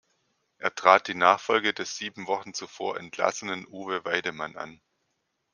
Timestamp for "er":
0.57-0.73